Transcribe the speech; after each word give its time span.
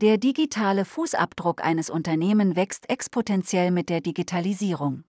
Der 0.00 0.16
digitale 0.16 0.86
Fußabdruck 0.86 1.62
eines 1.62 1.90
Unternehmens 1.90 2.56
wächst 2.56 2.88
exponentiell 2.88 3.70
mit 3.70 3.90
der 3.90 4.00
Digitalisierung. 4.00 5.04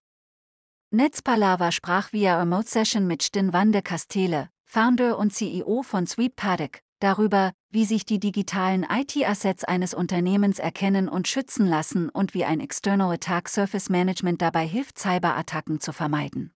Netzpalava 0.90 1.71
sprach 1.71 2.12
via 2.12 2.38
Remote 2.38 2.67
Session 2.67 3.07
mit 3.07 3.23
Stin 3.23 3.54
Wande 3.54 3.81
Castele, 3.81 4.49
Founder 4.65 5.17
und 5.17 5.31
CEO 5.31 5.81
von 5.83 6.07
Sweep 6.07 6.35
Paddock, 6.35 6.79
darüber, 6.99 7.54
wie 7.69 7.85
sich 7.85 8.04
die 8.04 8.19
digitalen 8.19 8.83
IT-Assets 8.83 9.63
eines 9.63 9.93
Unternehmens 9.93 10.59
erkennen 10.59 11.08
und 11.08 11.29
schützen 11.29 11.67
lassen 11.67 12.10
und 12.10 12.33
wie 12.33 12.44
ein 12.44 12.60
External 12.60 13.13
Attack 13.13 13.47
Surface 13.47 13.87
Management 13.87 14.42
dabei 14.42 14.67
hilft, 14.67 14.99
Cyberattacken 14.99 15.79
zu 15.79 15.94
vermeiden. 15.94 16.53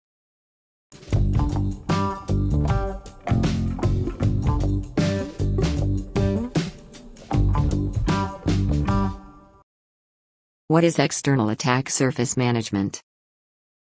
What 10.67 10.83
is 10.83 10.97
external 10.97 11.49
attack 11.49 11.91
surface 11.91 12.35
management? 12.35 12.99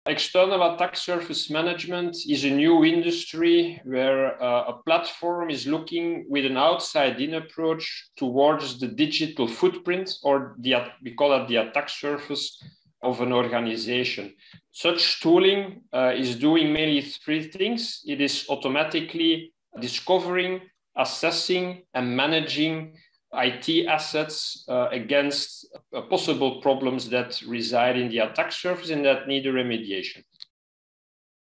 External 0.04 0.74
attack 0.74 0.96
surface 0.96 1.48
management 1.48 2.16
is 2.28 2.42
a 2.44 2.50
new 2.50 2.84
industry 2.84 3.80
where 3.84 4.42
uh, 4.42 4.72
a 4.72 4.82
platform 4.84 5.48
is 5.48 5.68
looking 5.68 6.26
with 6.28 6.44
an 6.44 6.56
outside 6.56 7.20
in 7.20 7.34
approach 7.34 8.10
towards 8.16 8.80
the 8.80 8.88
digital 8.88 9.46
footprint, 9.46 10.12
or 10.24 10.56
the, 10.58 10.74
we 11.04 11.14
call 11.14 11.40
it 11.40 11.46
the 11.46 11.54
attack 11.56 11.88
surface 11.88 12.60
of 13.00 13.20
an 13.20 13.32
organization. 13.32 14.34
Such 14.72 15.20
tooling 15.20 15.82
uh, 15.92 16.14
is 16.16 16.34
doing 16.34 16.72
mainly 16.72 17.02
three 17.02 17.44
things 17.44 18.02
it 18.06 18.20
is 18.20 18.44
automatically 18.48 19.52
discovering, 19.78 20.62
assessing, 20.96 21.84
and 21.94 22.16
managing 22.16 22.96
IT 23.32 23.86
assets 23.86 24.64
uh, 24.68 24.88
against 24.90 25.66
uh, 25.94 26.02
possible 26.02 26.60
problems 26.60 27.08
that 27.10 27.40
reside 27.46 27.96
in 27.96 28.08
the 28.08 28.18
attack 28.18 28.52
surface 28.52 28.90
and 28.90 29.04
that 29.04 29.26
need 29.26 29.46
a 29.46 29.52
remediation. 29.52 30.22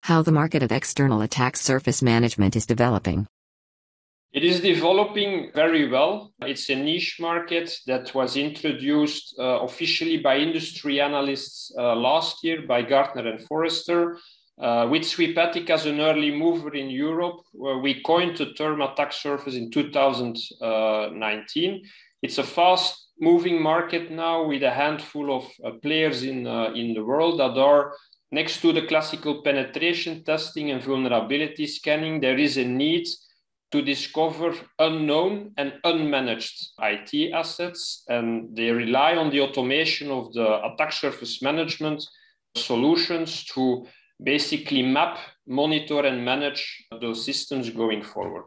How 0.03 0.23
the 0.23 0.33
market 0.33 0.63
of 0.63 0.73
external 0.73 1.21
attack 1.21 1.57
surface 1.57 2.03
management 2.03 2.57
is 2.57 2.67
developing. 2.67 3.27
It 4.33 4.45
is 4.45 4.61
developing 4.61 5.51
very 5.55 5.89
well. 5.89 6.33
It's 6.43 6.69
a 6.69 6.75
niche 6.75 7.17
market 7.19 7.75
that 7.87 8.15
was 8.15 8.37
introduced 8.37 9.35
uh, 9.39 9.61
officially 9.61 10.19
by 10.19 10.37
industry 10.37 11.01
analysts 11.01 11.73
uh, 11.79 11.97
last 11.97 12.45
year 12.45 12.63
by 12.63 12.83
Gartner 12.83 13.27
and 13.27 13.41
Forrester 13.41 14.19
uh, 14.61 14.89
with 14.91 15.03
Sweepatic 15.03 15.71
as 15.71 15.87
an 15.87 16.01
early 16.01 16.33
mover 16.33 16.75
in 16.75 16.91
Europe, 16.91 17.43
we 17.53 18.03
coined 18.03 18.37
the 18.37 18.53
term 18.55 18.81
attack 18.81 19.13
surface 19.13 19.55
in 19.55 19.71
2019. 19.71 21.85
It's 22.23 22.39
a 22.39 22.43
fast 22.43 23.09
moving 23.21 23.63
market 23.63 24.11
now 24.11 24.45
with 24.45 24.63
a 24.63 24.71
handful 24.71 25.37
of 25.37 25.51
uh, 25.65 25.73
players 25.83 26.23
in, 26.25 26.47
uh, 26.47 26.71
in 26.75 26.95
the 26.95 27.05
world 27.05 27.41
that 27.41 27.59
are 27.59 27.93
next 28.31 28.61
to 28.61 28.73
the 28.73 28.87
classical 28.87 29.43
penetration 29.43 30.23
testing 30.25 30.71
and 30.71 30.83
vulnerability 30.83 31.67
scanning. 31.67 32.21
There 32.21 32.39
is 32.39 32.57
a 32.57 32.65
need 32.65 33.07
to 33.71 33.83
discover 33.83 34.55
unknown 34.79 35.53
and 35.57 35.75
unmanaged 35.85 36.69
IT 36.81 37.33
assets, 37.33 38.05
and 38.09 38.57
they 38.57 38.71
rely 38.71 39.17
on 39.17 39.31
the 39.31 39.41
automation 39.41 40.11
of 40.11 40.33
the 40.33 40.65
attack 40.65 40.93
surface 40.93 41.43
management 41.43 42.05
solutions 42.57 43.45
to 43.45 43.87
basically 44.23 44.83
map, 44.83 45.19
monitor, 45.47 46.01
and 46.01 46.25
manage 46.25 46.87
those 47.01 47.25
systems 47.25 47.71
going 47.71 48.03
forward. 48.03 48.45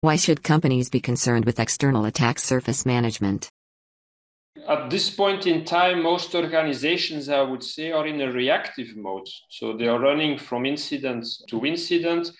Why 0.00 0.16
should 0.16 0.42
companies 0.42 0.90
be 0.90 1.00
concerned 1.00 1.44
with 1.44 1.60
external 1.60 2.04
attack 2.04 2.38
surface 2.38 2.84
management? 2.84 3.48
At 4.68 4.90
this 4.90 5.10
point 5.10 5.46
in 5.46 5.64
time, 5.64 6.02
most 6.02 6.34
organizations, 6.34 7.28
I 7.28 7.42
would 7.42 7.62
say, 7.62 7.92
are 7.92 8.06
in 8.06 8.20
a 8.20 8.32
reactive 8.32 8.96
mode. 8.96 9.28
So 9.48 9.76
they 9.76 9.88
are 9.88 9.98
running 9.98 10.38
from 10.38 10.66
incident 10.66 11.26
to 11.48 11.64
incident. 11.64 12.30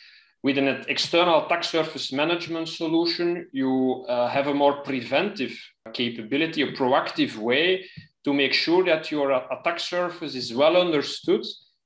With 0.42 0.58
an 0.58 0.84
external 0.88 1.46
attack 1.46 1.62
surface 1.62 2.12
management 2.12 2.68
solution, 2.68 3.48
you 3.52 4.04
uh, 4.08 4.28
have 4.28 4.48
a 4.48 4.54
more 4.54 4.82
preventive 4.82 5.56
capability, 5.92 6.62
a 6.62 6.72
proactive 6.72 7.36
way 7.36 7.86
to 8.24 8.34
make 8.34 8.52
sure 8.52 8.84
that 8.84 9.10
your 9.10 9.30
attack 9.30 9.78
surface 9.78 10.34
is 10.34 10.52
well 10.52 10.76
understood 10.76 11.44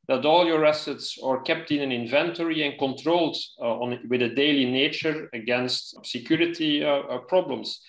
that 0.09 0.25
all 0.25 0.47
your 0.47 0.65
assets 0.65 1.19
are 1.22 1.41
kept 1.43 1.71
in 1.71 1.83
an 1.83 1.93
inventory 1.93 2.67
and 2.67 2.78
controlled 2.78 3.37
uh, 3.61 3.65
on, 3.65 3.99
with 4.09 4.22
a 4.22 4.28
daily 4.28 4.65
nature 4.65 5.28
against 5.33 6.05
security 6.05 6.84
uh, 6.84 6.89
uh 6.89 7.19
problems. 7.19 7.81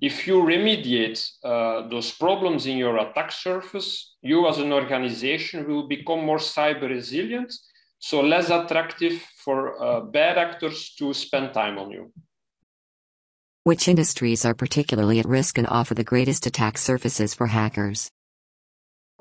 If 0.00 0.26
you 0.26 0.42
remediate 0.42 1.20
uh, 1.44 1.88
those 1.88 2.12
problems 2.12 2.66
in 2.66 2.76
your 2.76 2.98
attack 2.98 3.32
surface, 3.32 4.14
you 4.22 4.46
as 4.48 4.58
an 4.58 4.72
organization 4.72 5.66
will 5.66 5.88
become 5.88 6.24
more 6.24 6.38
cyber 6.38 6.88
resilient, 6.88 7.52
so 7.98 8.20
less 8.20 8.50
attractive 8.50 9.20
for 9.44 9.82
uh, 9.82 10.00
bad 10.00 10.38
actors 10.38 10.94
to 10.98 11.12
spend 11.14 11.52
time 11.54 11.78
on 11.78 11.90
you. 11.90 12.12
Which 13.64 13.86
industries 13.86 14.44
are 14.44 14.54
particularly 14.54 15.20
at 15.20 15.26
risk 15.26 15.56
and 15.56 15.68
offer 15.68 15.94
the 15.94 16.04
greatest 16.04 16.46
attack 16.46 16.78
surfaces 16.78 17.32
for 17.32 17.46
hackers? 17.46 18.10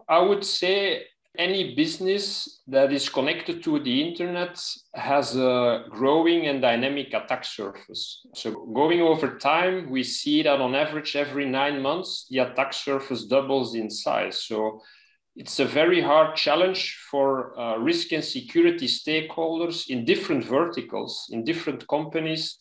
I 0.10 0.20
would 0.20 0.44
say 0.44 1.04
any 1.38 1.76
business 1.76 2.62
that 2.68 2.92
is 2.92 3.08
connected 3.08 3.64
to 3.64 3.80
the 3.80 4.02
internet 4.02 4.62
has 4.94 5.36
a 5.36 5.86
growing 5.90 6.48
and 6.48 6.62
dynamic 6.62 7.14
attack 7.14 7.46
surface. 7.46 8.26
So, 8.36 8.66
going 8.74 9.02
over 9.02 9.38
time, 9.38 9.90
we 9.90 10.04
see 10.04 10.44
that 10.44 10.60
on 10.60 10.76
average, 10.76 11.16
every 11.16 11.46
nine 11.46 11.82
months, 11.82 12.28
the 12.30 12.40
attack 12.40 12.74
surface 12.74 13.26
doubles 13.26 13.76
in 13.76 13.90
size. 13.90 14.44
So, 14.44 14.82
it's 15.38 15.60
a 15.60 15.66
very 15.66 16.02
hard 16.02 16.36
challenge 16.36 16.98
for 17.10 17.58
uh, 17.58 17.78
risk 17.78 18.12
and 18.12 18.24
security 18.24 18.88
stakeholders 18.88 19.90
in 19.90 20.04
different 20.04 20.44
verticals, 20.44 21.28
in 21.32 21.46
different 21.46 21.88
companies, 21.88 22.58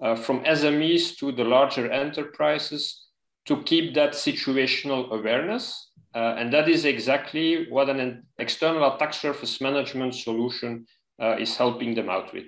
uh, 0.00 0.14
from 0.14 0.44
SMEs 0.44 1.16
to 1.18 1.32
the 1.32 1.44
larger 1.44 1.90
enterprises, 1.90 3.08
to 3.46 3.60
keep 3.64 3.94
that 3.94 4.12
situational 4.12 5.10
awareness 5.10 5.90
uh, 6.14 6.36
and 6.38 6.52
that 6.52 6.68
is 6.68 6.84
exactly 6.84 7.70
what 7.70 7.88
an 7.88 8.24
external 8.38 8.94
attack 8.94 9.14
surface 9.14 9.60
management 9.60 10.14
solution 10.14 10.86
uh, 11.20 11.36
is 11.38 11.56
helping 11.56 11.94
them 11.94 12.08
out 12.08 12.32
with. 12.32 12.44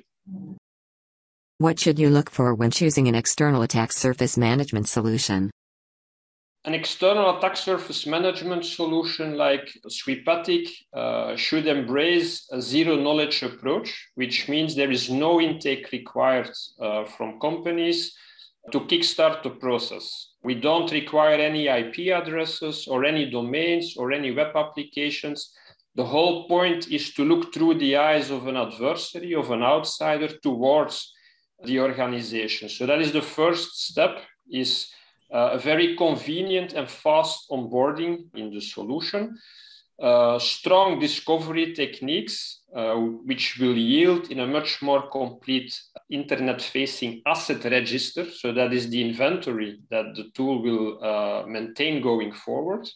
What 1.58 1.78
should 1.78 1.98
you 1.98 2.10
look 2.10 2.30
for 2.30 2.54
when 2.54 2.70
choosing 2.70 3.08
an 3.08 3.14
external 3.14 3.62
attack 3.62 3.92
surface 3.92 4.36
management 4.36 4.88
solution? 4.88 5.50
An 6.66 6.75
external 6.75 7.36
attack 7.36 7.56
surface 7.56 8.06
management 8.06 8.64
solution 8.64 9.36
like 9.36 9.70
Sweepatic 9.86 10.69
uh, 10.94 11.36
should 11.36 11.66
embrace 11.66 12.48
a 12.50 12.60
zero 12.60 12.96
knowledge 12.96 13.42
approach, 13.42 14.08
which 14.14 14.48
means 14.48 14.75
there 14.75 14.91
is 14.91 15.10
no 15.10 15.41
intake 15.41 15.92
required 15.92 16.50
uh, 16.81 17.04
from 17.04 17.38
companies 17.38 18.16
to 18.72 18.81
kickstart 18.81 19.42
the 19.42 19.50
process. 19.50 20.34
We 20.44 20.55
don't 20.55 20.93
require 20.93 21.37
any 21.37 21.69
IP 21.69 22.12
addresses 22.15 22.87
or 22.87 23.05
any 23.05 23.31
domains 23.31 23.97
or 23.97 24.12
any 24.12 24.31
web 24.31 24.55
applications. 24.55 25.53
The 25.94 26.05
whole 26.05 26.47
point 26.49 26.88
is 26.88 27.15
to 27.15 27.25
look 27.25 27.55
through 27.55 27.78
the 27.78 27.97
eyes 27.97 28.31
of 28.31 28.47
an 28.47 28.56
adversary, 28.56 29.34
of 29.34 29.50
an 29.50 29.62
outsider 29.62 30.28
towards 30.28 31.12
the 31.65 31.81
organization. 31.81 32.69
So 32.69 32.84
that 32.84 33.00
is 33.00 33.12
the 33.12 33.22
first 33.22 33.87
step 33.87 34.21
is 34.50 34.88
uh, 35.32 35.50
a 35.53 35.59
very 35.59 35.97
convenient 35.97 36.75
and 36.75 36.91
fast 36.91 37.49
onboarding 37.50 38.26
in 38.34 38.53
the 38.53 38.61
solution. 38.61 39.38
Uh, 40.00 40.38
strong 40.38 40.99
discovery 40.99 41.72
techniques, 41.72 42.61
uh, 42.75 42.97
which 42.97 43.59
will 43.59 43.77
yield 43.77 44.31
in 44.31 44.41
a 44.41 44.47
much 44.47 44.83
more 44.83 45.09
complete 45.11 45.81
internet 46.11 46.61
facing 46.61 47.23
asset 47.27 47.65
register. 47.65 48.29
So, 48.31 48.53
that 48.53 48.73
is 48.73 48.91
the 48.91 49.01
inventory 49.01 49.81
that 49.91 50.15
the 50.15 50.31
tool 50.35 50.62
will 50.62 51.05
uh, 51.05 51.47
maintain 51.47 52.03
going 52.03 52.32
forward. 52.32 52.88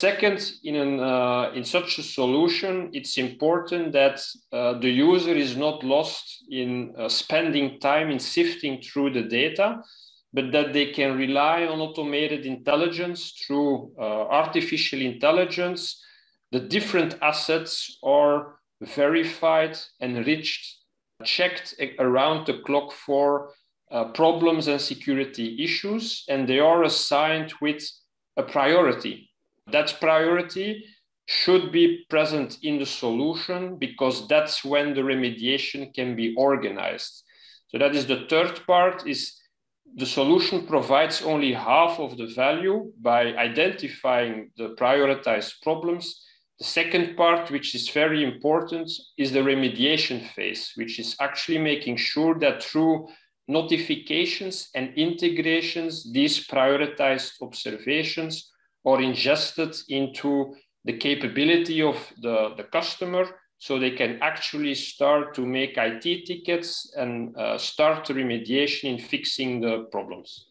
Second, 0.00 0.52
in, 0.64 0.76
an, 0.76 0.98
uh, 0.98 1.52
in 1.54 1.62
such 1.62 1.98
a 1.98 2.02
solution, 2.02 2.88
it's 2.94 3.18
important 3.18 3.92
that 3.92 4.18
uh, 4.50 4.78
the 4.78 4.88
user 4.88 5.34
is 5.34 5.58
not 5.58 5.84
lost 5.84 6.42
in 6.50 6.94
uh, 6.96 7.06
spending 7.06 7.78
time 7.80 8.10
in 8.10 8.18
sifting 8.18 8.80
through 8.80 9.10
the 9.10 9.22
data, 9.22 9.82
but 10.32 10.52
that 10.52 10.72
they 10.72 10.86
can 10.86 11.18
rely 11.18 11.66
on 11.66 11.80
automated 11.80 12.46
intelligence 12.46 13.32
through 13.46 13.92
uh, 13.98 14.02
artificial 14.02 15.02
intelligence. 15.02 16.02
The 16.50 16.60
different 16.60 17.18
assets 17.20 17.98
are 18.02 18.59
verified, 18.82 19.78
enriched, 20.00 20.78
checked 21.24 21.74
around 21.98 22.46
the 22.46 22.58
clock 22.64 22.92
for 22.92 23.52
uh, 23.90 24.04
problems 24.12 24.68
and 24.68 24.80
security 24.80 25.62
issues, 25.62 26.24
and 26.28 26.48
they 26.48 26.60
are 26.60 26.84
assigned 26.84 27.52
with 27.60 27.82
a 28.36 28.42
priority. 28.42 29.30
That 29.70 29.96
priority 30.00 30.84
should 31.26 31.70
be 31.70 32.04
present 32.08 32.58
in 32.62 32.78
the 32.78 32.86
solution 32.86 33.76
because 33.76 34.26
that's 34.28 34.64
when 34.64 34.94
the 34.94 35.02
remediation 35.02 35.94
can 35.94 36.16
be 36.16 36.34
organized. 36.36 37.22
So 37.68 37.78
that 37.78 37.94
is 37.94 38.06
the 38.06 38.26
third 38.28 38.66
part 38.66 39.06
is 39.06 39.36
the 39.96 40.06
solution 40.06 40.66
provides 40.66 41.22
only 41.22 41.52
half 41.52 41.98
of 41.98 42.16
the 42.16 42.26
value 42.26 42.92
by 43.00 43.34
identifying 43.34 44.50
the 44.56 44.74
prioritized 44.78 45.62
problems. 45.62 46.24
The 46.60 46.66
second 46.66 47.16
part, 47.16 47.50
which 47.50 47.74
is 47.74 47.88
very 47.88 48.22
important, 48.22 48.90
is 49.16 49.32
the 49.32 49.40
remediation 49.40 50.28
phase, 50.34 50.72
which 50.74 50.98
is 50.98 51.16
actually 51.18 51.56
making 51.56 51.96
sure 51.96 52.38
that 52.40 52.62
through 52.62 53.08
notifications 53.48 54.68
and 54.74 54.92
integrations, 54.94 56.12
these 56.12 56.46
prioritized 56.46 57.40
observations 57.40 58.52
are 58.84 59.00
ingested 59.00 59.74
into 59.88 60.54
the 60.84 60.98
capability 60.98 61.80
of 61.80 61.96
the, 62.20 62.50
the 62.58 62.64
customer 62.64 63.24
so 63.56 63.78
they 63.78 63.92
can 63.92 64.18
actually 64.20 64.74
start 64.74 65.34
to 65.34 65.46
make 65.46 65.78
IT 65.78 66.26
tickets 66.26 66.92
and 66.94 67.34
uh, 67.38 67.56
start 67.56 68.06
remediation 68.08 68.84
in 68.84 68.98
fixing 68.98 69.62
the 69.62 69.88
problems. 69.90 70.50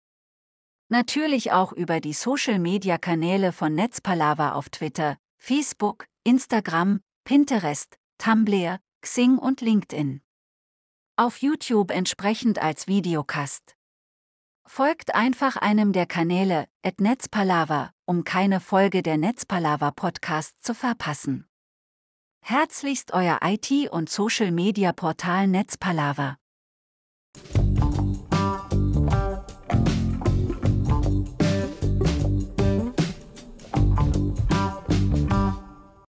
Natürlich 0.91 1.53
auch 1.53 1.71
über 1.71 2.01
die 2.01 2.11
Social-Media-Kanäle 2.11 3.53
von 3.53 3.73
Netzpalava 3.73 4.51
auf 4.51 4.69
Twitter, 4.69 5.15
Facebook, 5.37 6.05
Instagram, 6.25 6.99
Pinterest, 7.23 7.97
Tumblr, 8.17 8.77
Xing 8.99 9.37
und 9.37 9.61
LinkedIn. 9.61 10.19
Auf 11.15 11.37
YouTube 11.37 11.91
entsprechend 11.91 12.61
als 12.61 12.89
Videocast. 12.89 13.77
Folgt 14.67 15.15
einfach 15.15 15.55
einem 15.55 15.93
der 15.93 16.07
Kanäle, 16.07 16.67
at 16.83 16.99
Netzpalava, 16.99 17.93
um 18.03 18.25
keine 18.25 18.59
Folge 18.59 19.01
der 19.01 19.15
Netzpalava 19.15 19.91
Podcast 19.91 20.61
zu 20.61 20.75
verpassen. 20.75 21.47
Herzlichst 22.41 23.13
euer 23.13 23.39
IT- 23.41 23.89
und 23.91 24.09
Social-Media-Portal 24.09 25.47
Netzpalava. 25.47 26.40